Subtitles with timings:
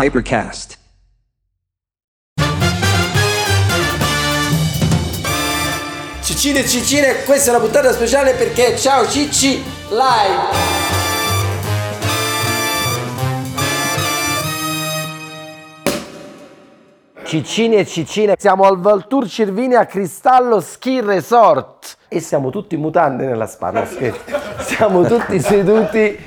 [0.00, 0.78] Hypercast.
[6.22, 10.77] Ciccine ciccine, questa è una puntata speciale perché ciao Cicci live!
[17.28, 23.26] Ciccini e ciccine, siamo al Valtour Cervini a Cristallo Ski Resort e siamo tutti mutande
[23.26, 24.22] nella spa, no scherzo.
[24.60, 26.18] Siamo tutti seduti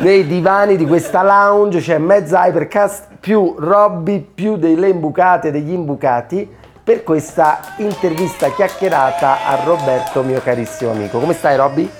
[0.00, 6.46] nei divani di questa lounge, c'è mezza Hypercast più Robby più delle imbucate degli imbucati
[6.84, 11.18] per questa intervista chiacchierata a Roberto, mio carissimo amico.
[11.18, 11.90] Come stai Robby?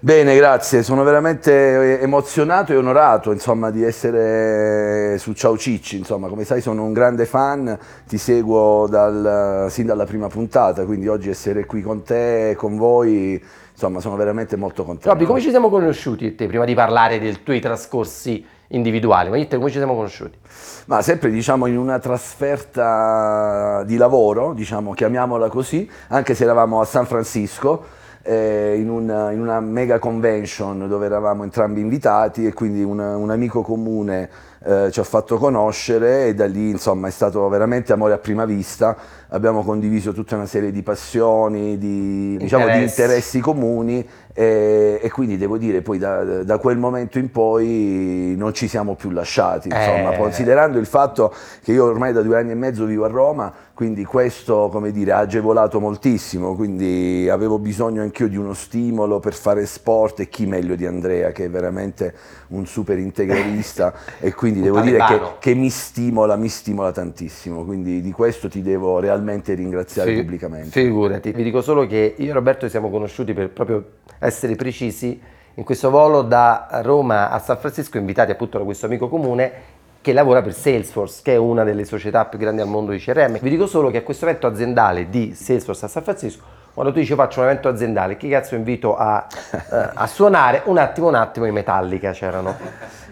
[0.00, 6.44] Bene, grazie, sono veramente emozionato e onorato insomma, di essere su Ciao Cicci, insomma, come
[6.44, 7.76] sai sono un grande fan,
[8.06, 13.42] ti seguo dal, sin dalla prima puntata, quindi oggi essere qui con te, con voi,
[13.72, 15.08] insomma sono veramente molto contento.
[15.08, 19.30] Robby, come ci siamo conosciuti te, prima di parlare dei tuoi trascorsi individuali?
[19.30, 20.38] Ma io te come ci siamo conosciuti?
[20.84, 26.84] Ma sempre diciamo in una trasferta di lavoro, diciamo, chiamiamola così, anche se eravamo a
[26.84, 32.82] San Francisco, eh, in, una, in, una, mega convention dove eravamo entrambi invitati e quindi
[32.82, 34.28] un, un amico comune
[34.64, 38.44] eh, ci ha fatto conoscere e da lì insomma è stato veramente amore a prima
[38.44, 38.96] vista,
[39.28, 45.36] abbiamo condiviso tutta una serie di passioni, di, diciamo, di interessi comuni e, e, quindi
[45.36, 50.12] devo dire poi da, da, quel momento in poi non ci siamo più lasciati, insomma,
[50.12, 50.16] eh.
[50.16, 54.04] considerando il fatto che io ormai da due anni e mezzo vivo a Roma, quindi
[54.04, 59.66] questo come dire, ha agevolato moltissimo, quindi avevo bisogno anch'io di uno stimolo per fare
[59.66, 62.14] sport e chi meglio di Andrea che è veramente
[62.48, 68.00] un super integralista e quindi devo dire che, che, mi stimola, mi stimola tantissimo, quindi
[68.00, 70.70] di questo ti devo realmente ringraziare Fi- pubblicamente.
[70.70, 73.84] Figurati, vi dico solo che io e Roberto siamo conosciuti per proprio
[74.18, 75.20] essere precisi,
[75.54, 80.12] in questo volo da Roma a San Francisco, invitati appunto da questo amico comune che
[80.12, 83.38] lavora per Salesforce, che è una delle società più grandi al mondo di CRM.
[83.40, 87.00] Vi dico solo che a questo evento aziendale di Salesforce a San Francisco, quando tu
[87.00, 89.58] dici faccio un evento aziendale, chi cazzo invito a, uh,
[89.94, 90.62] a suonare?
[90.66, 92.56] Un attimo, un attimo, i Metallica c'erano.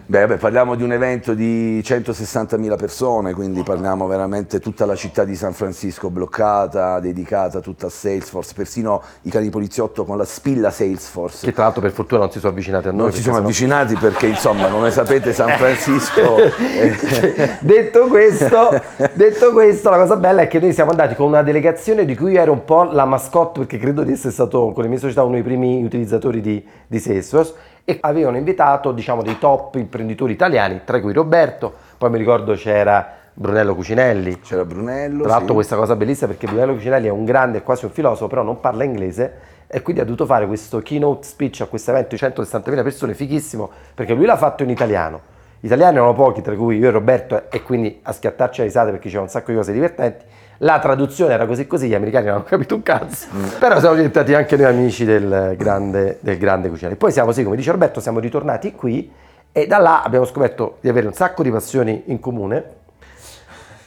[0.09, 5.25] Beh, beh, parliamo di un evento di 160.000 persone, quindi parliamo veramente tutta la città
[5.25, 10.71] di San Francisco bloccata, dedicata tutta a Salesforce, persino i cani poliziotto con la spilla
[10.71, 11.45] Salesforce.
[11.45, 13.01] Che tra l'altro per fortuna non si sono avvicinati a noi.
[13.01, 16.37] Non si sono avvicinati perché insomma, come sapete, San Francisco...
[17.59, 18.81] detto, questo,
[19.13, 22.31] detto questo, la cosa bella è che noi siamo andati con una delegazione di cui
[22.31, 25.25] io ero un po' la mascotte, perché credo di essere stato con le mie società
[25.25, 30.81] uno dei primi utilizzatori di, di Salesforce e avevano invitato diciamo dei top imprenditori italiani,
[30.85, 34.41] tra cui Roberto, poi mi ricordo c'era Brunello Cucinelli.
[34.41, 35.23] C'era Brunello.
[35.23, 35.55] Tra l'altro sì.
[35.55, 38.83] questa cosa bellissima perché Brunello Cucinelli è un grande, quasi un filosofo, però non parla
[38.83, 43.15] inglese e quindi ha dovuto fare questo keynote speech a questo evento di 160.000 persone,
[43.15, 45.35] fighissimo, perché lui l'ha fatto in italiano.
[45.61, 48.91] Gli italiani erano pochi, tra cui io e Roberto, e quindi a schiattarci a risate
[48.91, 50.25] perché c'era un sacco di cose divertenti
[50.59, 53.45] la traduzione era così così, gli americani non hanno capito un cazzo, mm.
[53.59, 56.97] però siamo diventati anche noi amici del grande, del grande cucinario.
[56.97, 59.11] Poi siamo, sì, come dice Roberto, siamo ritornati qui
[59.53, 62.65] e da là abbiamo scoperto di avere un sacco di passioni in comune,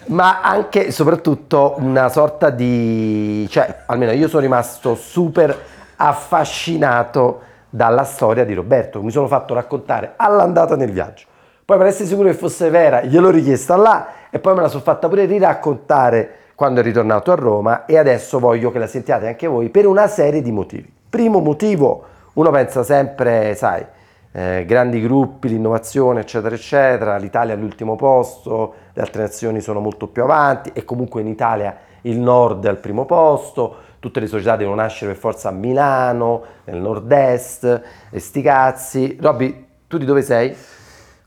[0.08, 3.48] ma anche e soprattutto una sorta di...
[3.50, 5.56] cioè, almeno io sono rimasto super
[5.96, 11.26] affascinato dalla storia di Roberto, mi sono fatto raccontare all'andata nel viaggio.
[11.64, 14.82] Poi per essere sicuro che fosse vera, gliel'ho richiesta là e poi me la sono
[14.82, 19.48] fatta pure riraccontare quando è ritornato a Roma e adesso voglio che la sentiate anche
[19.48, 20.92] voi per una serie di motivi.
[21.10, 22.04] Primo motivo,
[22.34, 23.86] uno pensa sempre, sai,
[24.34, 30.22] eh, grandi gruppi, l'innovazione, eccetera, eccetera, l'Italia all'ultimo posto, le altre nazioni sono molto più
[30.22, 34.76] avanti e comunque in Italia il nord è al primo posto, tutte le società devono
[34.76, 39.18] nascere per forza a Milano, nel nord-est, e sti cazzi.
[39.22, 40.54] Robby, tu di dove sei?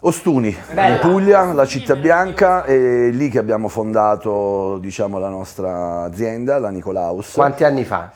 [0.05, 0.95] Ostuni, Bella.
[0.95, 6.71] in Puglia, la città bianca, è lì che abbiamo fondato diciamo, la nostra azienda, la
[6.71, 7.35] Nicolaus.
[7.35, 8.11] Quanti anni fa?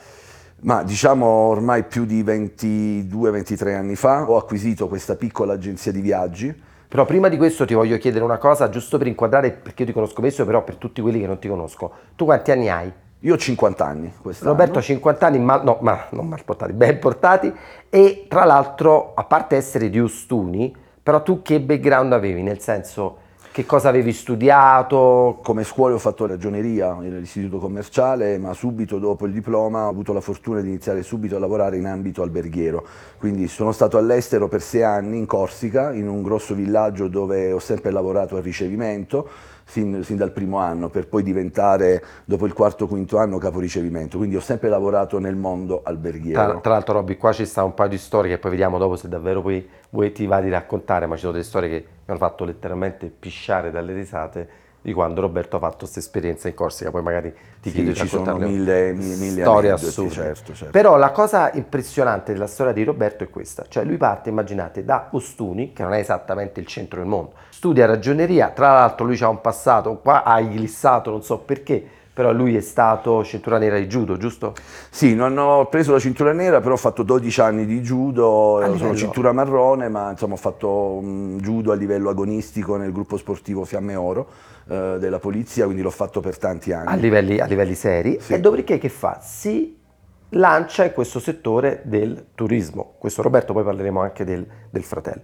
[0.63, 6.53] Ma diciamo ormai più di 22-23 anni fa ho acquisito questa piccola agenzia di viaggi.
[6.89, 9.93] Però prima di questo ti voglio chiedere una cosa, giusto per inquadrare, perché io ti
[9.93, 11.89] conosco messo, però per tutti quelli che non ti conosco.
[12.17, 12.91] Tu quanti anni hai?
[13.21, 14.51] Io ho 50 anni quest'anno.
[14.51, 17.53] Roberto ha 50 anni, ma, no, ma non mal portati, ben portati.
[17.89, 22.43] E tra l'altro, a parte essere di Ostuni, però tu che background avevi?
[22.43, 23.19] Nel senso,
[23.53, 25.39] che cosa avevi studiato?
[25.41, 30.19] Come scuola ho fatto ragioneria nell'istituto commerciale, ma subito dopo il diploma ho avuto la
[30.19, 32.85] fortuna di iniziare subito a lavorare in ambito alberghiero.
[33.17, 37.59] Quindi sono stato all'estero per sei anni in Corsica, in un grosso villaggio dove ho
[37.59, 39.29] sempre lavorato al ricevimento
[39.67, 44.17] sin, sin, dal primo anno per poi diventare dopo il quarto o quinto anno caporicevimento,
[44.17, 46.51] quindi ho sempre lavorato nel mondo alberghiero.
[46.51, 48.95] Tra, tra l'altro Robby qua ci sta un paio di storie che poi vediamo dopo
[48.95, 52.03] se davvero poi voi ti va di raccontare, ma ci sono delle storie che mi
[52.05, 54.49] hanno fatto letteralmente pisciare dalle risate
[54.87, 57.29] di quando Roberto ha fatto questa esperienza in Corsica, poi magari
[57.61, 60.09] ti Sì, chiedo di ci sono raccontarle mille, mille storie assurde.
[60.11, 60.71] certo, certo.
[60.71, 65.09] Però la cosa impressionante della storia di Roberto è questa, cioè lui parte, immaginate, da
[65.11, 69.27] Ostuni, che non è esattamente il centro del mondo, studia ragioneria, tra l'altro lui ha
[69.27, 71.85] un passato, qua ha glissato, non so perché,
[72.17, 74.55] però lui è stato cintura nera di judo, giusto?
[74.89, 78.69] Sì, non ho preso la cintura nera, però ho fatto 12 anni di judo, A
[78.69, 83.17] eh, sono cintura marrone, ma insomma ho fatto mm, judo a livello agonistico nel gruppo
[83.17, 84.29] sportivo Fiamme Oro
[84.67, 86.87] eh, della polizia, quindi l'ho fatto per tanti anni.
[86.87, 88.33] A livelli, a livelli seri, Sì.
[88.33, 89.19] e dopodiché che fa?
[89.21, 89.77] Si
[90.29, 92.95] lancia in questo settore del turismo.
[92.97, 95.21] Questo Roberto, poi parleremo anche del, del fratello.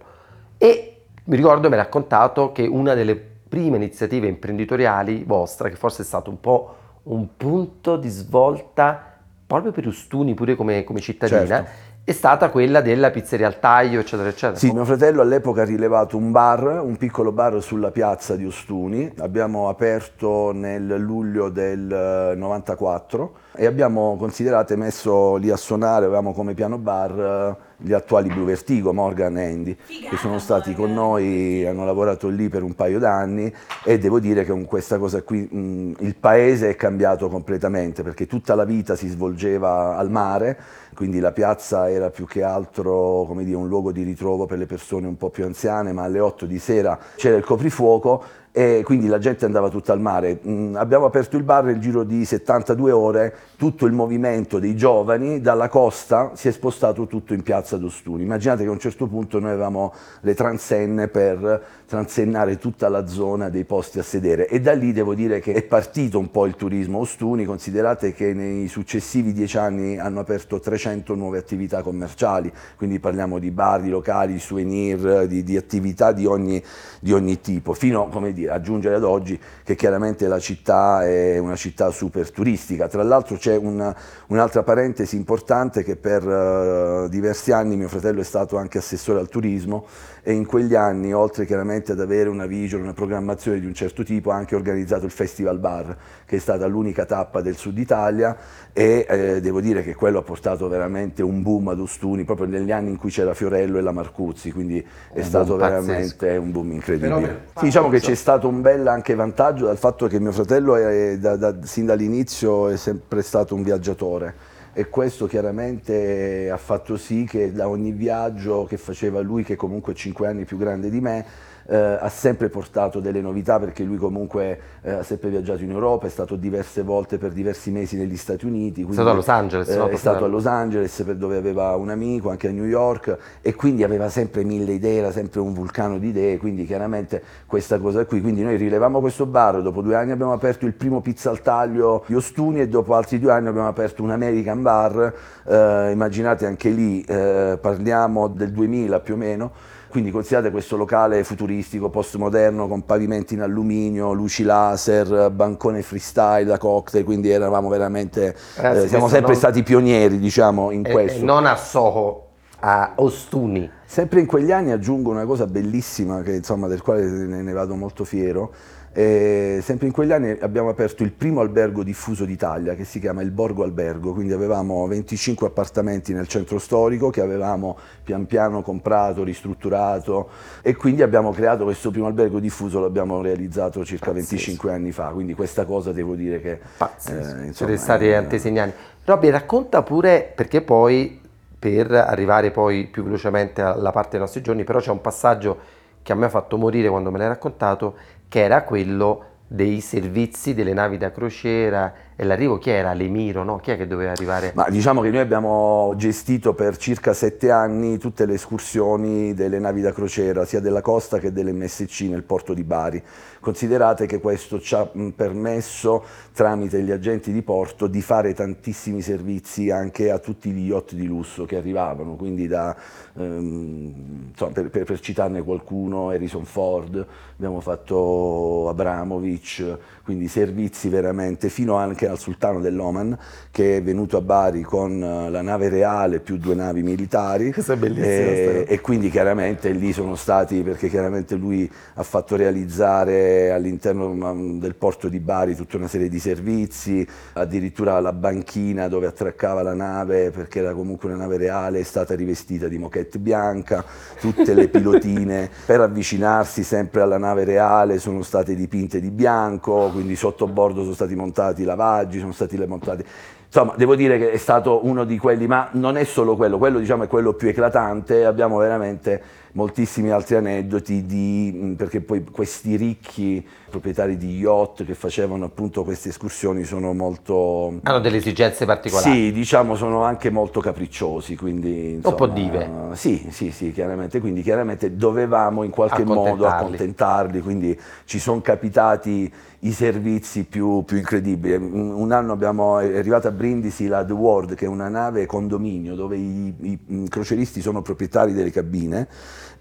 [0.58, 6.02] E mi ricordo, mi ha raccontato che una delle prime iniziative imprenditoriali vostra, che forse
[6.02, 9.12] è stato un po' un punto di svolta
[9.46, 11.70] proprio per Ustuni, pure come, come cittadina, Certo.
[12.04, 14.58] è stata quella della pizzeria al taglio, eccetera, eccetera.
[14.58, 19.12] Sì, mio fratello all'epoca ha rilevato un bar, un piccolo bar sulla piazza di Ostuni,
[19.18, 21.90] abbiamo aperto nel luglio del
[22.32, 27.74] eh, 94 e abbiamo considerato e messo lì a suonare, avevamo come piano bar eh,
[27.76, 32.48] gli attuali Blue Vertigo, Morgan e Andy, che sono stati con noi, hanno lavorato lì
[32.48, 33.52] per un paio d'anni.
[33.84, 38.26] E devo dire che con questa cosa qui mh, il paese è cambiato completamente perché
[38.26, 40.58] tutta la vita si svolgeva al mare,
[40.94, 44.66] quindi la piazza era più che altro come dire, un luogo di ritrovo per le
[44.66, 49.08] persone un po' più anziane, ma alle 8 di sera c'era il coprifuoco e quindi
[49.08, 50.38] la gente andava tutta al mare.
[50.46, 55.40] Mm, abbiamo aperto il bar nel giro di 72 ore, tutto il movimento dei giovani
[55.40, 58.22] dalla costa si è spostato tutto in piazza d'Ostuni.
[58.22, 63.48] Immaginate che a un certo punto noi avevamo le transenne per transennare tutta la zona
[63.48, 66.56] dei posti a sedere e da lì devo dire che è partito un po' il
[66.56, 72.98] turismo Ostuni, considerate che nei successivi dieci anni hanno aperto 300 nuove attività commerciali, quindi
[72.98, 76.62] parliamo di bar, di locali, di souvenir, di, di attività di ogni,
[77.00, 81.56] di ogni tipo, fino dire, a giungere ad oggi che chiaramente la città è una
[81.56, 82.88] città super turistica.
[82.88, 83.94] Tra l'altro c'è una-
[84.28, 89.28] un'altra parentesi importante che per eh, diversi anni mio fratello è stato anche assessore al
[89.28, 89.86] turismo
[90.26, 94.02] e in quegli anni, oltre chiaramente ad avere una vision, una programmazione di un certo
[94.02, 95.94] tipo, ha anche organizzato il Festival Bar,
[96.24, 98.34] che è stata l'unica tappa del sud Italia
[98.72, 102.72] e eh, devo dire che quello ha portato veramente un boom ad Ostuni, proprio negli
[102.72, 104.82] anni in cui c'era Fiorello e la Marcuzzi, quindi
[105.12, 105.84] è stato boom pazzesco.
[105.84, 107.14] veramente un boom incredibile.
[107.14, 110.32] Però per- Sì, diciamo che c'è stato un bel anche vantaggio dal fatto che mio
[110.32, 116.56] fratello è, da- da- sin dall'inizio è sempre stato un viaggiatore e questo chiaramente ha
[116.56, 120.58] fatto sì che da ogni viaggio che faceva lui, che comunque è 5 anni più
[120.58, 121.24] grande di me,
[121.66, 126.06] eh, ha sempre portato delle novità perché lui comunque eh, ha sempre viaggiato in Europa,
[126.06, 128.82] è stato diverse volte per diversi mesi negli Stati Uniti.
[128.82, 130.28] quindi, stato a Los Angeles, eh, no, è stato a?
[130.28, 134.44] Los Angeles per dove aveva un amico, anche a New York e quindi aveva sempre
[134.44, 138.20] mille idee, era sempre un vulcano di idee, quindi chiaramente questa cosa qui.
[138.20, 142.04] Quindi noi rilevamo questo bar, dopo due anni abbiamo aperto il primo pizza al taglio
[142.06, 145.14] di Ostuni e dopo altri due anni abbiamo aperto un American Bar,
[145.44, 149.52] eh, immaginate anche lì, eh, parliamo del 2000 più o meno.
[149.94, 156.58] Quindi considerate questo locale futuristico, postmoderno, con pavimenti in alluminio, luci laser, bancone freestyle da
[156.58, 160.88] cocktail, quindi eravamo veramente, Ragazzi, eh, siamo questo sempre non- stati pionieri, diciamo, in E-
[160.88, 161.24] e questo.
[161.24, 162.26] non a Soho,
[162.58, 163.70] a Ostuni.
[163.84, 167.76] Sempre in quegli anni aggiungo una cosa bellissima, che, insomma, del quale ne, ne vado
[167.76, 168.52] molto fiero.
[168.96, 173.22] Eh, sempre in quegli anni abbiamo aperto il primo albergo diffuso d'Italia che si chiama
[173.22, 179.24] il Borgo Albergo, quindi avevamo 25 appartamenti nel centro storico che avevamo pian piano comprato,
[179.24, 180.28] ristrutturato
[180.62, 184.30] e quindi abbiamo creato questo primo albergo diffuso, l'abbiamo realizzato circa Pazzesco.
[184.30, 187.16] 25 anni fa, quindi questa cosa devo dire che Pazzesco.
[187.18, 188.72] eh, insomma, Siete stati è- antesignani.
[189.04, 191.20] Robby, racconta pure perché poi,
[191.58, 195.58] per arrivare poi più velocemente alla parte dei nostri giorni, però c'è un passaggio
[196.00, 197.94] che a me ha fatto morire quando me l'hai raccontato,
[198.34, 202.92] che era quello dei servizi delle navi da crociera e l'arrivo, chi era?
[202.92, 203.58] L'Emiro, no?
[203.58, 204.50] Chi è che doveva arrivare?
[204.56, 209.82] Ma diciamo che noi abbiamo gestito per circa sette anni tutte le escursioni delle navi
[209.82, 213.00] da crociera, sia della costa che dell'MSC nel porto di Bari.
[213.44, 219.70] Considerate che questo ci ha permesso, tramite gli agenti di porto, di fare tantissimi servizi
[219.70, 222.74] anche a tutti gli yacht di lusso che arrivavano, quindi da,
[223.16, 231.48] ehm, insomma, per, per- per citarne qualcuno, Harrison Ford, abbiamo fatto Abramovic, quindi servizi veramente
[231.48, 233.16] fino anche anche al sultano dell'Oman
[233.50, 237.52] che è venuto a Bari con eh, la nave reale più due navi militari.
[237.52, 238.04] Questa è bellissima.
[238.04, 244.58] E, e, quindi chiaramente lì sono stati, perché chiaramente lui ha fatto realizzare all'interno mm,
[244.58, 249.74] del porto di Bari tutta una serie di servizi, addirittura la banchina dove attraccava la
[249.74, 253.84] nave, perché era comunque una nave reale, è stata rivestita di moquette bianca,
[254.20, 255.50] tutte le pilotine.
[255.64, 260.94] Per avvicinarsi sempre alla nave reale sono state dipinte di bianco, quindi sotto bordo sono
[260.94, 263.04] stati montati lavaggi, sono stati montati
[263.54, 266.80] insomma, devo dire che è stato uno di quelli, ma non è solo quello, quello
[266.80, 273.46] diciamo è quello più eclatante, abbiamo veramente moltissimi altri aneddoti di, perché poi questi ricchi
[273.74, 277.80] proprietari di yacht che facevano appunto queste escursioni sono molto...
[277.82, 279.10] Hanno delle esigenze particolari.
[279.10, 281.94] Sì, diciamo sono anche molto capricciosi, quindi...
[281.94, 282.70] Insomma, Un po' dive.
[282.92, 289.32] Sì, sì, sì, chiaramente, quindi chiaramente dovevamo in qualche modo accontentarli, quindi ci sono capitati
[289.60, 291.54] i servizi più, più, incredibili.
[291.54, 295.94] Un anno abbiamo, è arrivata a Brindisi la The World, che è una nave condominio
[295.94, 299.08] dove i, i croceristi sono proprietari delle cabine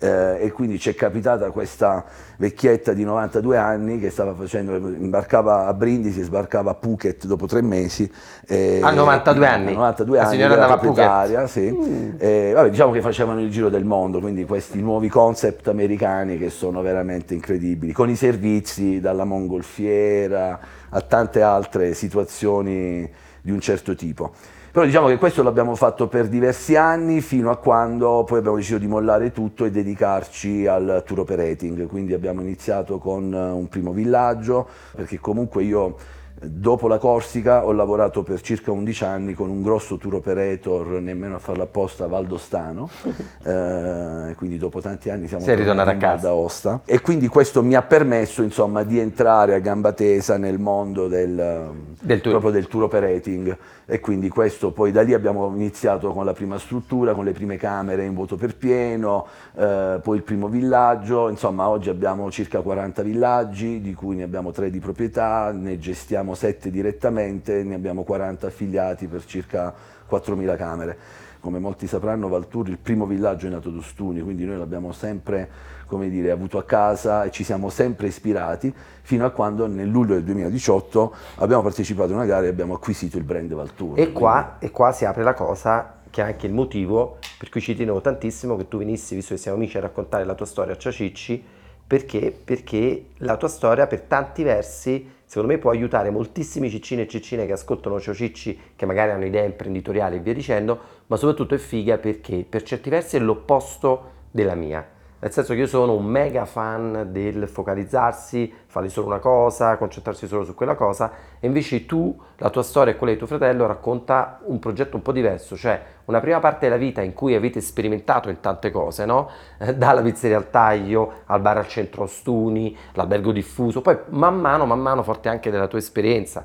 [0.03, 2.03] eh, e quindi ci è capitata questa
[2.37, 7.45] vecchietta di 92 anni che stava facendo, imbarcava a Brindisi e sbarcava a Phuket dopo
[7.45, 8.11] tre mesi.
[8.45, 9.71] Eh, a 92 anni?
[9.71, 11.43] A 92 la anni, signora andava a Phuket?
[11.45, 11.71] Sì.
[11.71, 12.09] Mm.
[12.17, 16.49] Eh, vabbè, diciamo che facevano il giro del mondo, quindi questi nuovi concept americani che
[16.49, 23.09] sono veramente incredibili, con i servizi dalla mongolfiera a tante altre situazioni
[23.41, 24.33] di un certo tipo.
[24.73, 28.79] Però diciamo che questo l'abbiamo fatto per diversi anni fino a quando poi abbiamo deciso
[28.79, 34.67] di mollare tutto e dedicarci al tour operating, quindi abbiamo iniziato con un primo villaggio,
[34.95, 35.95] perché comunque io
[36.45, 41.35] Dopo la Corsica ho lavorato per circa 11 anni con un grosso tour operator, nemmeno
[41.35, 42.89] a farlo apposta, Valdostano,
[43.43, 46.29] eh, quindi dopo tanti anni siamo Sei ritornato a casa.
[46.29, 46.81] Aosta.
[46.83, 51.71] E quindi questo mi ha permesso insomma, di entrare a gamba tesa nel mondo del,
[52.01, 52.33] del, tour.
[52.33, 56.57] Proprio del tour operating e quindi questo poi da lì abbiamo iniziato con la prima
[56.57, 61.67] struttura, con le prime camere in voto per pieno, eh, poi il primo villaggio, insomma
[61.67, 66.35] oggi abbiamo circa 40 villaggi di cui ne abbiamo 3 di proprietà, ne gestiamo abbiamo
[66.35, 69.73] 7 direttamente, ne abbiamo 40 affiliati per circa
[70.09, 70.97] 4.000 camere.
[71.39, 75.71] Come molti sapranno Valtur, il primo villaggio è nato ad Ostuni, quindi noi l'abbiamo sempre
[75.93, 80.23] dire, avuto a casa e ci siamo sempre ispirati fino a quando nel luglio del
[80.23, 83.99] 2018 abbiamo partecipato a una gara e abbiamo acquisito il brand Valtur.
[83.99, 87.61] E qua, e qua si apre la cosa che è anche il motivo per cui
[87.61, 90.73] ci tenevo tantissimo che tu venissi, visto che siamo amici, a raccontare la tua storia
[90.73, 91.43] a Ciacicci,
[91.85, 92.35] perché?
[92.43, 97.47] Perché la tua storia per tanti versi secondo me può aiutare moltissimi ciccini e ciccine
[97.47, 101.57] che ascoltano Cio Cicci, che magari hanno idee imprenditoriali e via dicendo, ma soprattutto è
[101.57, 104.87] figa perché per certi versi è l'opposto della mia.
[105.23, 110.27] Nel senso che io sono un mega fan del focalizzarsi, fare solo una cosa, concentrarsi
[110.27, 113.65] solo su quella cosa, e invece tu, la tua storia e quella di tuo fratello
[113.65, 117.61] racconta un progetto un po' diverso, cioè una prima parte della vita in cui avete
[117.61, 119.29] sperimentato in tante cose, no?
[119.77, 124.81] Dalla pizzeria al taglio, al bar al centro Ostuni, l'albergo diffuso, poi man mano, man
[124.81, 126.43] mano, forte anche della tua esperienza,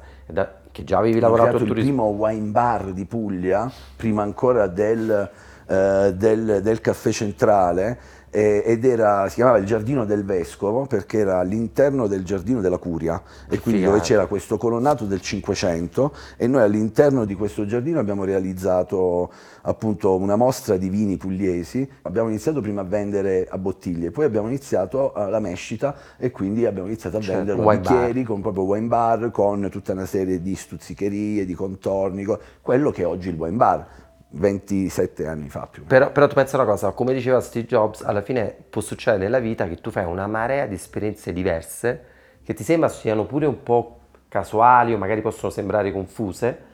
[0.70, 1.80] che già avevi lavorato al turismo.
[1.80, 5.30] il primo wine bar di Puglia, prima ancora del,
[5.66, 7.98] eh, del, del caffè centrale,
[8.30, 13.22] ed era, si chiamava il Giardino del Vescovo perché era all'interno del Giardino della Curia
[13.48, 18.24] e quindi dove c'era questo colonnato del Cinquecento e noi all'interno di questo giardino abbiamo
[18.24, 19.30] realizzato
[19.62, 24.48] appunto una mostra di vini pugliesi, abbiamo iniziato prima a vendere a bottiglie, poi abbiamo
[24.48, 29.30] iniziato la mescita e quindi abbiamo iniziato a certo, vendere bicchieri con proprio wine bar,
[29.30, 32.26] con tutta una serie di stuzzicherie, di contorni,
[32.60, 33.86] quello che è oggi il wine bar
[34.30, 35.84] 27 anni fa più.
[35.84, 39.38] Però, però, tu pensa una cosa, come diceva Steve Jobs, alla fine può succedere nella
[39.38, 42.04] vita che tu fai una marea di esperienze diverse
[42.44, 46.66] che ti sembra siano pure un po' casuali o magari possono sembrare confuse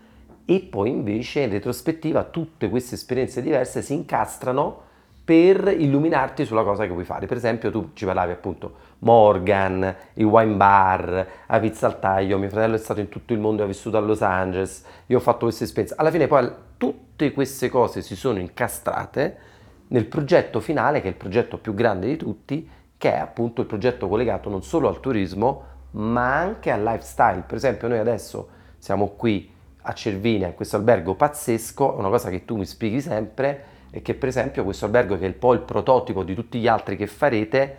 [0.45, 4.83] e poi invece in retrospettiva tutte queste esperienze diverse si incastrano
[5.25, 7.27] per illuminarti sulla cosa che vuoi fare.
[7.27, 12.51] Per esempio, tu ci parlavi appunto Morgan, il wine bar, la pizza al taglio, mio
[12.51, 15.47] fratello è stato in tutto il mondo, ha vissuto a Los Angeles, io ho fatto
[15.47, 15.99] queste esperienze.
[15.99, 19.37] Alla fine poi tutte queste cose si sono incastrate
[19.89, 23.67] nel progetto finale, che è il progetto più grande di tutti, che è appunto il
[23.67, 27.45] progetto collegato non solo al turismo, ma anche al lifestyle.
[27.47, 29.51] Per esempio, noi adesso siamo qui
[29.83, 34.15] a Cervinia, in questo albergo pazzesco, una cosa che tu mi spieghi sempre, è che
[34.15, 37.07] per esempio questo albergo che è un po' il prototipo di tutti gli altri che
[37.07, 37.77] farete,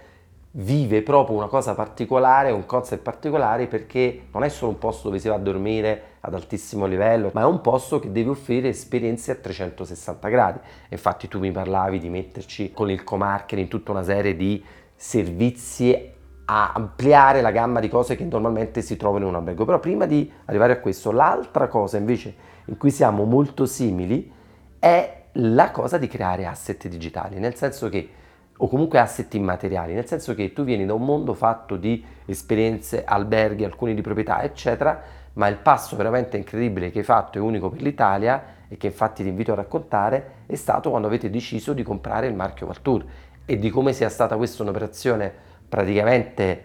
[0.51, 5.19] vive proprio una cosa particolare, un concept particolare perché non è solo un posto dove
[5.19, 9.31] si va a dormire ad altissimo livello, ma è un posto che deve offrire esperienze
[9.31, 10.59] a 360 gradi.
[10.87, 14.63] Infatti tu mi parlavi di metterci con il co-marketing tutta una serie di
[14.95, 16.13] servizi
[16.45, 19.65] a ampliare la gamma di cose che normalmente si trovano in un albergo.
[19.65, 22.33] Però prima di arrivare a questo, l'altra cosa invece
[22.67, 24.31] in cui siamo molto simili
[24.79, 28.09] è la cosa di creare asset digitali, nel senso che
[28.57, 33.03] o comunque asset immateriali, nel senso che tu vieni da un mondo fatto di esperienze,
[33.03, 35.01] alberghi, alcuni di proprietà, eccetera,
[35.33, 39.23] ma il passo veramente incredibile che hai fatto e unico per l'Italia e che infatti
[39.23, 43.05] ti invito a raccontare è stato quando avete deciso di comprare il marchio Valtour
[43.45, 45.33] e di come sia stata questa un'operazione
[45.67, 46.63] praticamente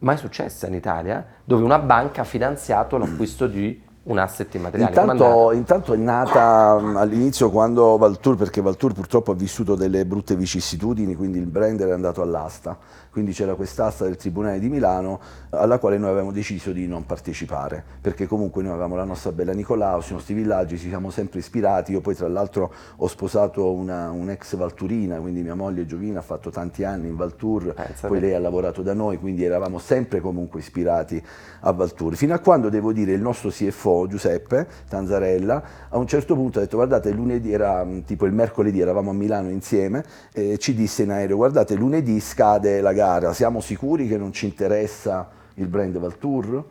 [0.00, 4.90] mai successa in Italia, dove una banca ha finanziato l'acquisto di un asset immateriale.
[4.90, 10.36] Intanto, intanto, è nata mm, all'inizio quando Valtour, perché Valtour purtroppo ha vissuto delle brutte
[10.36, 12.78] vicissitudini, quindi il brand era andato all'asta.
[13.10, 17.82] Quindi c'era quest'asta del Tribunale di Milano alla quale noi avevamo deciso di non partecipare,
[18.00, 21.90] perché comunque noi avevamo la nostra bella Nicolaus, i nostri villaggi, ci siamo sempre ispirati,
[21.90, 26.50] io poi tra l'altro ho sposato una, un'ex Valturina, quindi mia moglie Giovina ha fatto
[26.50, 30.60] tanti anni in Valtour, Pensa poi lei ha lavorato da noi, quindi eravamo sempre comunque
[30.60, 31.20] ispirati
[31.62, 36.34] a Valtour, fino a quando devo dire il nostro CFO Giuseppe Tanzarella a un certo
[36.34, 40.74] punto ha detto guardate lunedì era tipo il mercoledì eravamo a Milano insieme e ci
[40.74, 45.66] disse in aereo guardate lunedì scade la gara, siamo sicuri che non ci interessa il
[45.66, 46.64] brand Valtour?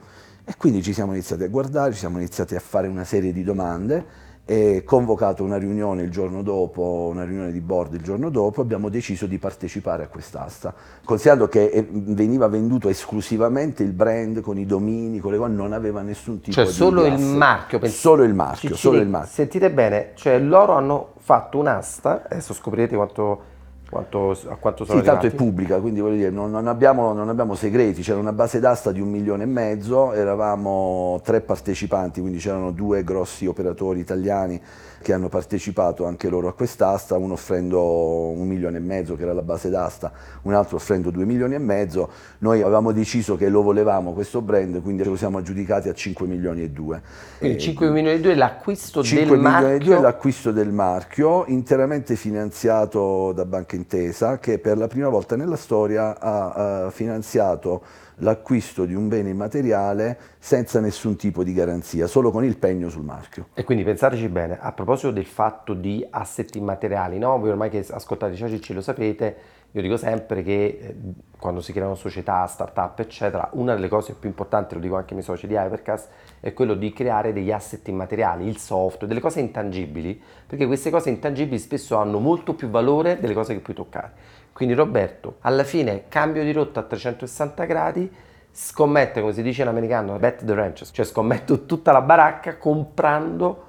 [0.46, 3.44] E quindi ci siamo iniziati a guardare, ci siamo iniziati a fare una serie di
[3.44, 8.62] domande e convocato una riunione il giorno dopo, una riunione di board il giorno dopo,
[8.62, 10.74] abbiamo deciso di partecipare a quest'asta,
[11.06, 15.72] considerando che eh, veniva venduto esclusivamente il brand con i domini, con le quali non
[15.72, 19.32] aveva nessun tipo cioè, di solo il marchio, solo il marchio, solo il marchio.
[19.32, 23.42] Sentite bene, cioè loro hanno fatto un'asta, adesso scoprirete quanto
[23.90, 27.28] quanto, a quanto sono sì, tanto è pubblica, quindi voglio dire, non, non, abbiamo, non,
[27.28, 32.38] abbiamo, segreti, c'era una base d'asta di un milione e mezzo, eravamo tre partecipanti, quindi
[32.38, 34.62] c'erano due grossi operatori italiani
[35.02, 39.34] che hanno partecipato anche loro a quest'asta, uno offrendo un milione e mezzo che era
[39.34, 40.12] la base d'asta,
[40.44, 44.82] un altro offrendo due milioni e mezzo, noi avevamo deciso che lo volevamo questo brand,
[44.82, 47.02] quindi lo siamo aggiudicati a 5 milioni e due.
[47.38, 49.36] Quindi e 5 milioni e due è l'acquisto del marchio?
[49.36, 54.78] 5 milioni e due è l'acquisto del marchio, interamente finanziato da Banca Intesa, che per
[54.78, 57.82] la prima volta nella storia ha, ha finanziato
[58.20, 63.04] l'acquisto di un bene immateriale senza nessun tipo di garanzia, solo con il pegno sul
[63.04, 63.48] marchio.
[63.54, 67.38] E quindi pensateci bene, a proposito del fatto di asset immateriali, no?
[67.40, 70.96] voi ormai che ascoltate Ciacici lo sapete, io dico sempre che eh,
[71.38, 75.14] quando si creano società, start-up, eccetera, una delle cose più importanti, lo dico anche ai
[75.14, 76.10] miei soci di Hypercast,
[76.40, 81.10] è quello di creare degli asset immateriali, il software, delle cose intangibili, perché queste cose
[81.10, 84.12] intangibili spesso hanno molto più valore delle cose che puoi toccare.
[84.60, 88.14] Quindi Roberto, alla fine cambio di rotta a 360 gradi,
[88.52, 93.64] scommette, come si dice in americano, bet the ranches, cioè scommetto tutta la baracca comprando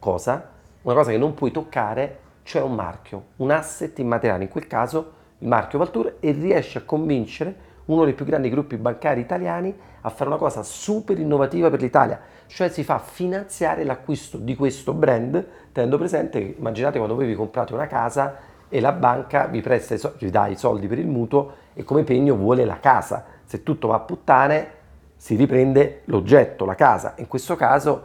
[0.00, 0.50] cosa?
[0.82, 5.12] Una cosa che non puoi toccare, cioè un marchio, un asset immateriale, in quel caso
[5.38, 10.10] il marchio Valtour, e riesce a convincere uno dei più grandi gruppi bancari italiani a
[10.10, 15.46] fare una cosa super innovativa per l'Italia, cioè si fa finanziare l'acquisto di questo brand,
[15.70, 19.92] tenendo presente che immaginate quando voi vi comprate una casa e la banca vi presta
[19.92, 23.22] i soldi, vi dà i soldi per il mutuo e come pegno vuole la casa.
[23.44, 24.70] Se tutto va a puttane
[25.14, 27.12] si riprende l'oggetto, la casa.
[27.18, 28.02] In questo caso,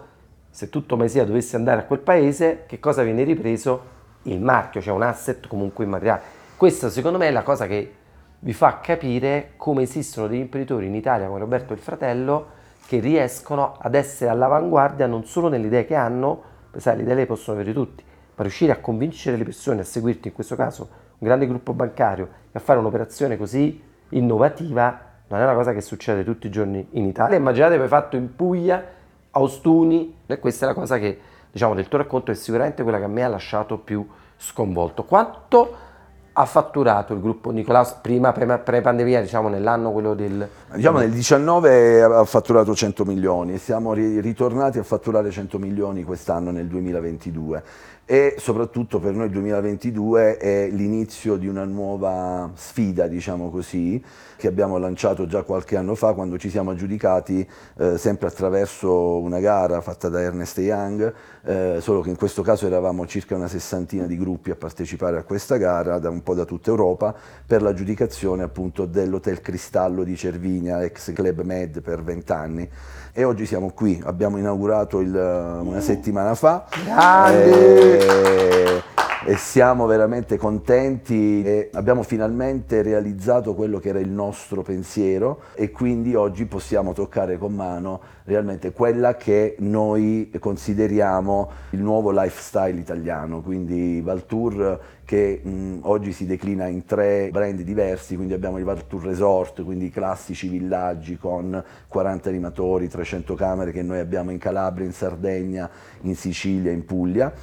[0.49, 3.95] se tutto Mesia dovesse andare a quel paese, che cosa viene ripreso?
[4.23, 6.21] Il marchio, cioè un asset comunque immateriale.
[6.57, 7.93] Questa secondo me è la cosa che
[8.39, 12.47] vi fa capire come esistono degli imprenditori in Italia come Roberto e il fratello
[12.85, 16.43] che riescono ad essere all'avanguardia non solo nelle idee che hanno,
[16.75, 18.03] sai, le idee le possono avere tutti,
[18.37, 22.29] ma riuscire a convincere le persone a seguirti, in questo caso un grande gruppo bancario,
[22.51, 26.87] e a fare un'operazione così innovativa non è una cosa che succede tutti i giorni
[26.91, 27.35] in Italia.
[27.35, 28.83] Immaginate hai fatto in Puglia,
[29.31, 31.19] a Ostuni, e questa è la cosa che,
[31.51, 35.03] diciamo, del tuo racconto è sicuramente quella che a me ha lasciato più sconvolto.
[35.03, 35.85] Quanto
[36.31, 40.47] ha fatturato il gruppo Nicolaus prima pre-pandemia, diciamo nell'anno quello del...
[40.75, 46.51] Diciamo nel 19 ha fatturato 100 milioni e siamo ritornati a fatturare 100 milioni quest'anno
[46.51, 47.63] nel 2022
[48.09, 54.01] e soprattutto per noi il 2022 è l'inizio di una nuova sfida, diciamo così,
[54.37, 57.45] che abbiamo lanciato già qualche anno fa quando ci siamo aggiudicati
[57.77, 61.13] eh, sempre attraverso una gara fatta da Ernest Young,
[61.47, 65.23] eh, solo che in questo caso eravamo circa una sessantina di gruppi a partecipare a
[65.23, 70.83] questa gara da un po' da tutta Europa per l'aggiudicazione appunto dell'Hotel Cristallo di Cervinia,
[70.83, 72.69] ex Club Med per vent'anni
[73.13, 76.65] e oggi siamo qui, abbiamo inaugurato il, una settimana fa.
[76.83, 78.75] Grande!
[78.75, 85.69] e siamo veramente contenti e abbiamo finalmente realizzato quello che era il nostro pensiero e
[85.69, 93.41] quindi oggi possiamo toccare con mano realmente quella che noi consideriamo il nuovo lifestyle italiano,
[93.41, 99.03] quindi Valtour che mh, oggi si declina in tre brand diversi, quindi abbiamo il Valtour
[99.03, 104.85] Resort, quindi i classici villaggi con 40 animatori, 300 camere che noi abbiamo in Calabria,
[104.85, 105.69] in Sardegna,
[106.01, 107.33] in Sicilia, in Puglia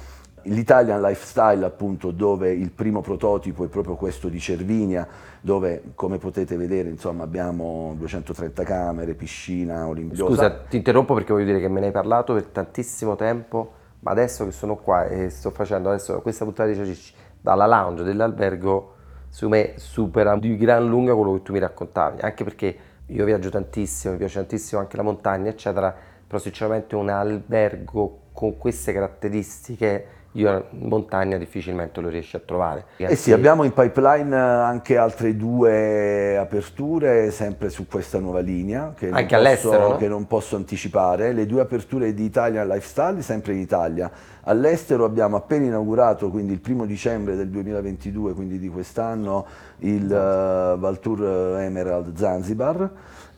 [0.45, 5.07] l'Italian Lifestyle appunto dove il primo prototipo è proprio questo di Cervinia
[5.41, 10.33] dove come potete vedere insomma abbiamo 230 camere, piscina olimpiosa.
[10.33, 14.11] Scusa ti interrompo perché voglio dire che me ne hai parlato per tantissimo tempo ma
[14.11, 18.93] adesso che sono qua e sto facendo adesso questa puntata di Ciacicci dalla lounge dell'albergo
[19.29, 22.77] su me supera di gran lunga quello che tu mi raccontavi anche perché
[23.07, 28.57] io viaggio tantissimo, mi piace tantissimo anche la montagna eccetera però sinceramente un albergo con
[28.57, 32.85] queste caratteristiche io in montagna difficilmente lo riesci a trovare.
[32.97, 39.09] Eh sì, abbiamo in pipeline anche altre due aperture, sempre su questa nuova linea, che,
[39.09, 39.95] non, posso, no?
[39.95, 41.31] che non posso anticipare.
[41.31, 44.11] Le due aperture di Italia Lifestyle, sempre in Italia.
[44.43, 49.45] All'estero abbiamo appena inaugurato, quindi il primo dicembre del 2022, quindi di quest'anno,
[49.79, 52.91] il uh, Valtour Emerald Zanzibar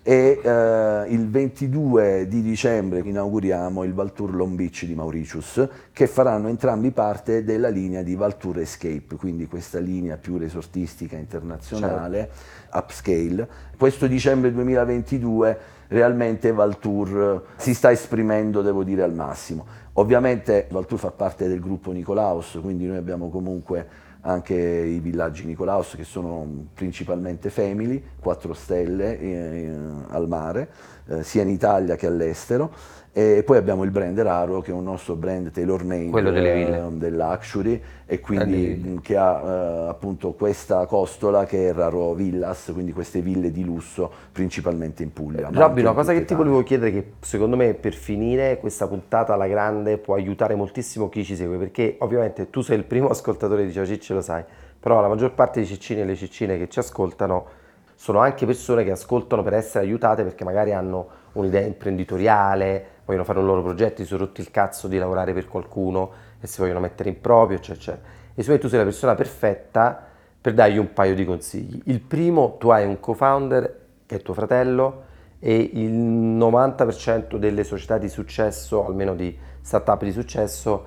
[0.07, 6.47] e eh, il 22 di dicembre inauguriamo il Valtour Long Beach di Mauritius che faranno
[6.47, 12.77] entrambi parte della linea di Valtour Escape, quindi questa linea più resortistica internazionale, certo.
[12.77, 13.47] upscale.
[13.77, 15.57] Questo dicembre 2022
[15.89, 19.65] realmente Valtour si sta esprimendo, devo dire, al massimo.
[19.93, 23.85] Ovviamente Valtour fa parte del gruppo Nicolaus, quindi noi abbiamo comunque
[24.27, 29.75] anche i villaggi Nicolaus che sono principalmente family, 4 stelle eh,
[30.09, 30.69] al mare,
[31.07, 32.71] eh, sia in Italia che all'estero.
[33.17, 37.15] E poi abbiamo il brand Raro che è un nostro brand tailor made eh, del
[37.15, 43.21] luxury e quindi che ha eh, appunto questa costola che è Raro Villas, quindi queste
[43.21, 45.49] ville di lusso principalmente in Puglia.
[45.51, 49.47] Robby, una cosa che ti volevo chiedere che secondo me per finire questa puntata alla
[49.47, 53.73] grande può aiutare moltissimo chi ci segue perché ovviamente tu sei il primo ascoltatore di
[53.73, 54.43] Ciao Cicci lo sai,
[54.79, 58.83] però la maggior parte dei ciccini e le ciccine che ci ascoltano sono anche persone
[58.83, 64.03] che ascoltano per essere aiutate perché magari hanno un'idea imprenditoriale, vogliono fare un loro progetto,
[64.03, 67.57] si sono rotti il cazzo di lavorare per qualcuno e si vogliono mettere in proprio,
[67.57, 68.07] eccetera, eccetera.
[68.35, 70.07] E secondo me tu sei la persona perfetta
[70.39, 71.81] per dargli un paio di consigli.
[71.85, 75.03] Il primo, tu hai un co-founder che è tuo fratello
[75.39, 80.85] e il 90% delle società di successo, almeno di startup di successo,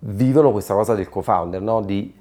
[0.00, 1.80] vivono questa cosa del co-founder, no?
[1.80, 2.14] di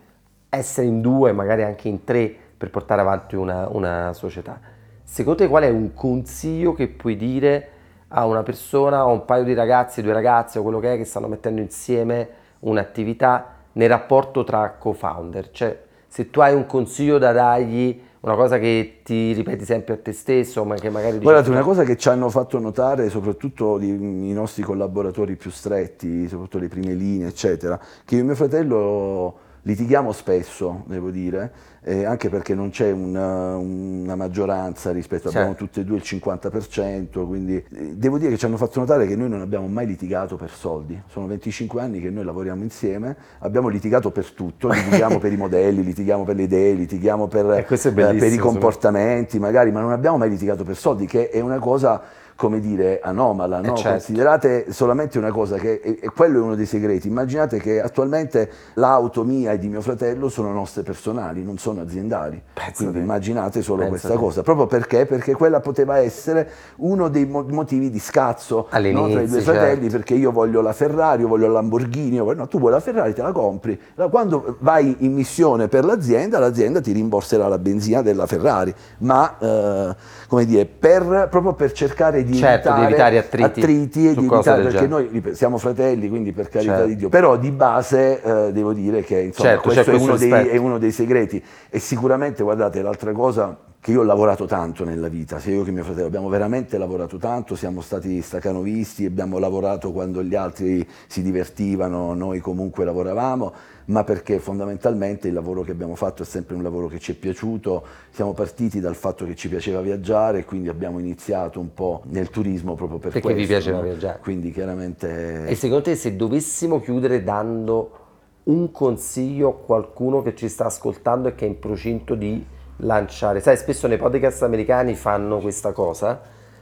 [0.56, 4.60] essere in due, magari anche in tre per portare avanti una, una società.
[5.04, 7.70] Secondo te qual è un consiglio che puoi dire
[8.10, 11.06] a una persona o un paio di ragazzi, due ragazze o quello che è che
[11.06, 12.28] stanno mettendo insieme
[12.60, 15.52] un'attività nel rapporto tra co-founder.
[15.52, 19.98] Cioè, se tu hai un consiglio da dargli, una cosa che ti ripeti sempre a
[19.98, 21.20] te stesso, ma che magari...
[21.20, 26.58] Guardate, una cosa che ci hanno fatto notare, soprattutto i nostri collaboratori più stretti, soprattutto
[26.58, 31.52] le prime linee, eccetera, che io e mio fratello litighiamo spesso, devo dire,
[31.82, 35.38] eh, anche perché non c'è una, una, maggioranza rispetto, certo.
[35.38, 39.08] abbiamo tutte e due il 50%, quindi eh, devo dire che ci hanno fatto notare
[39.08, 43.16] che noi non abbiamo mai litigato per soldi, sono 25 anni che noi lavoriamo insieme,
[43.40, 47.64] abbiamo litigato per tutto, litighiamo per i modelli, litighiamo per le idee, litighiamo per, eh,
[47.92, 52.04] per i comportamenti magari, ma non abbiamo mai litigato per soldi, che è una cosa
[52.36, 53.76] come dire, anomala, no?
[53.76, 53.90] certo.
[53.92, 59.24] considerate solamente una cosa che, e, quello è uno dei segreti, immaginate che attualmente l'auto
[59.24, 63.84] mia e di mio fratello sono nostre personali, non sono aziendali, Penso quindi immaginate solo
[63.84, 65.06] Penso questa cosa, proprio perché?
[65.06, 69.10] Perché quella poteva essere uno dei motivi di scazzo no?
[69.10, 69.52] tra i due certo.
[69.52, 72.40] fratelli, perché io voglio la Ferrari, io voglio la Lamborghini, voglio...
[72.40, 76.82] no, tu vuoi la Ferrari, te la compri, quando vai in missione per l'azienda, l'azienda
[76.82, 79.96] ti rimborserà la benzina della Ferrari, ma eh,
[80.28, 84.26] come dire, per, proprio per cercare di certo, evitare, di evitare attriti, attriti e di
[84.26, 86.88] evitare, perché noi siamo fratelli, quindi per carità certo.
[86.88, 90.32] di Dio, però di base eh, devo dire che insomma, certo, questo è uno, dei,
[90.32, 91.44] è uno, dei, segreti.
[91.70, 95.70] E sicuramente guardate l'altra cosa che io ho lavorato tanto nella vita, sia io che
[95.70, 101.22] mio fratello abbiamo veramente lavorato tanto, siamo stati stacanovisti, abbiamo lavorato quando gli altri si
[101.22, 103.54] divertivano, noi comunque lavoravamo
[103.86, 107.16] ma perché fondamentalmente il lavoro che abbiamo fatto è sempre un lavoro che ci è
[107.16, 112.02] piaciuto, siamo partiti dal fatto che ci piaceva viaggiare e quindi abbiamo iniziato un po'
[112.06, 113.40] nel turismo proprio per perché questo.
[113.40, 113.84] Perché vi piaceva no?
[113.84, 114.18] viaggiare.
[114.20, 115.46] Quindi chiaramente...
[115.46, 118.00] E secondo te se dovessimo chiudere dando
[118.46, 123.40] un consiglio a qualcuno che ci sta ascoltando e che è in procinto di lanciare,
[123.40, 126.22] sai spesso nei podcast americani fanno questa cosa,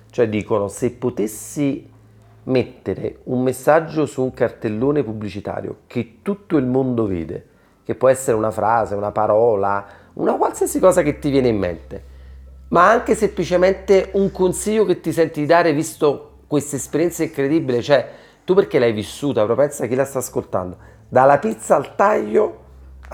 [0.10, 1.90] cioè dicono se potessi
[2.46, 7.48] mettere un messaggio su un cartellone pubblicitario che tutto il mondo vede
[7.84, 12.04] che può essere una frase, una parola, una qualsiasi cosa che ti viene in mente,
[12.70, 18.10] ma anche semplicemente un consiglio che ti senti di dare visto questa esperienza incredibile, cioè
[18.46, 20.78] tu perché l'hai vissuta, però pensa chi la sta ascoltando,
[21.10, 22.62] dalla pizza al taglio,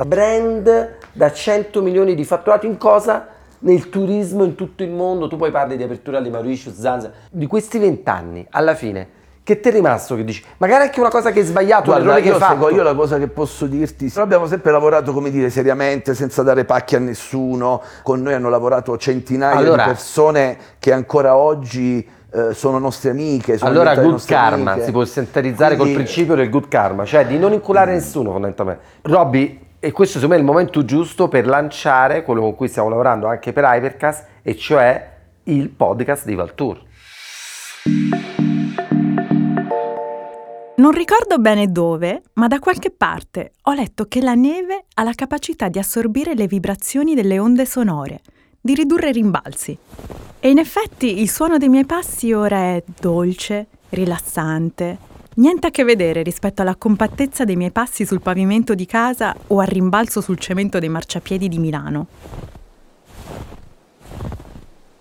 [0.06, 3.28] brand da 100 milioni di fatturato in cosa?
[3.62, 7.46] Nel turismo in tutto il mondo, tu poi parli di apertura di Mauritius, Zanzibar, di
[7.46, 10.44] questi vent'anni, alla fine che ti è rimasto che dici?
[10.58, 12.70] Magari anche una cosa che hai sbagliato, Guarda, un errore che io, hai fatto.
[12.70, 16.66] io la cosa che posso dirti, noi abbiamo sempre lavorato, come dire, seriamente, senza dare
[16.66, 22.54] pacchi a nessuno, con noi hanno lavorato centinaia Allora- di persone che ancora oggi eh,
[22.54, 23.58] sono nostre amiche.
[23.58, 24.86] Sono Allora, good karma amiche.
[24.86, 28.84] si può sintetizzare Quindi- col principio del good karma, cioè di non inculare nessuno fondamentalmente.
[29.02, 32.90] Robby, e questo secondo me è il momento giusto per lanciare quello con cui stiamo
[32.90, 36.84] lavorando anche per Hypercast, e cioè il podcast di Valtour.
[40.76, 45.14] Non ricordo bene dove, ma da qualche parte ho letto che la neve ha la
[45.14, 48.22] capacità di assorbire le vibrazioni delle onde sonore,
[48.60, 49.78] di ridurre i rimbalzi.
[50.40, 54.98] E in effetti il suono dei miei passi ora è dolce, rilassante,
[55.40, 59.60] niente a che vedere rispetto alla compattezza dei miei passi sul pavimento di casa o
[59.60, 62.08] al rimbalzo sul cemento dei marciapiedi di Milano.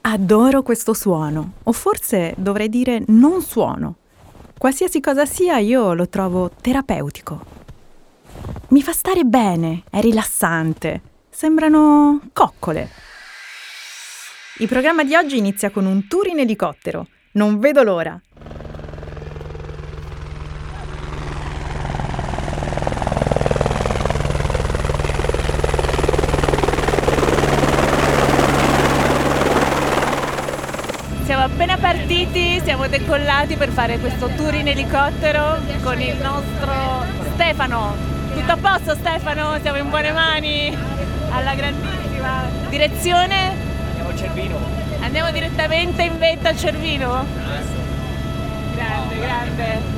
[0.03, 3.96] Adoro questo suono, o forse dovrei dire non suono.
[4.57, 7.57] Qualsiasi cosa sia, io lo trovo terapeutico.
[8.68, 11.03] Mi fa stare bene, è rilassante.
[11.29, 12.88] Sembrano coccole.
[14.59, 17.07] Il programma di oggi inizia con un tour in elicottero.
[17.33, 18.20] Non vedo l'ora.
[31.29, 31.77] Siamo appena
[33.09, 37.97] decollati per fare questo tour in elicottero con il nostro Stefano.
[38.35, 39.57] Tutto a posto Stefano?
[39.62, 40.77] Siamo in buone mani?
[41.31, 43.55] Alla grandissima direzione?
[43.88, 44.59] Andiamo a Cervino.
[45.01, 47.25] Andiamo direttamente in vetta a Cervino?
[48.75, 49.98] Grande, grande.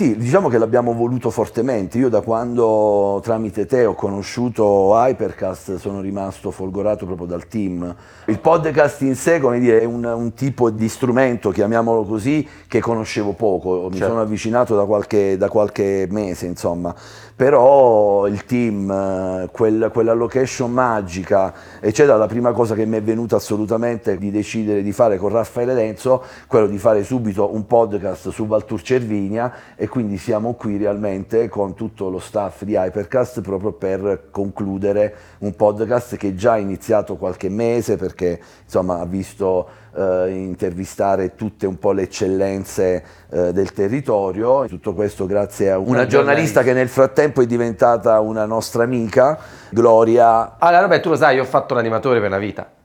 [0.00, 1.98] Sì, diciamo che l'abbiamo voluto fortemente.
[1.98, 7.94] Io da quando tramite te ho conosciuto Hypercast sono rimasto folgorato proprio dal team.
[8.24, 12.80] Il podcast in sé, come dire, è un, un tipo di strumento, chiamiamolo così, che
[12.80, 13.88] conoscevo poco.
[13.90, 14.06] Mi Certo.
[14.06, 16.94] sono avvicinato da qualche, da qualche mese, insomma.
[17.36, 23.02] Però il team, eh, quel- quella location magica, eccetera, la prima cosa che mi è
[23.02, 28.30] venuta assolutamente di decidere di fare con Raffaele Lenzo, quello di fare subito un podcast
[28.30, 33.72] su Valtur Cervinia e quindi siamo qui realmente con tutto lo staff di Hypercast proprio
[33.72, 40.30] per concludere un podcast che già ha iniziato qualche mese perché insomma ha visto eh,
[40.30, 46.62] intervistare tutte un po' le eccellenze eh, del territorio, tutto questo grazie a una giornalista
[46.62, 49.38] che nel frattempo è diventata una nostra amica,
[49.70, 50.56] Gloria.
[50.58, 52.79] Allora, vabbè, tu lo sai, io ho fatto l'animatore per una vita.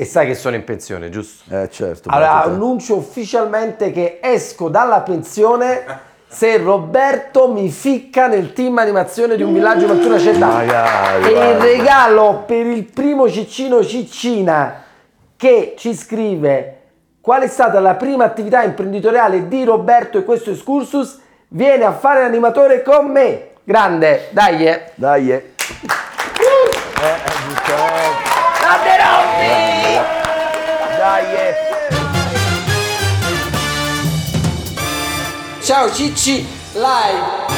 [0.00, 1.54] E sai che sono in pensione, giusto?
[1.54, 2.08] Eh certo.
[2.08, 5.84] Allora, annuncio ufficialmente che esco dalla pensione
[6.26, 10.46] se Roberto mi ficca nel team animazione di un villaggio una città.
[10.46, 14.84] Magari, e il regalo per il primo ciccino ciccina
[15.36, 16.76] che ci scrive
[17.20, 22.22] qual è stata la prima attività imprenditoriale di Roberto e questo excursus viene a fare
[22.22, 23.48] l'animatore con me.
[23.64, 24.66] Grande, dai.
[24.66, 24.92] eh.
[24.94, 25.30] Dai,
[35.62, 37.49] Ciao Cicci, live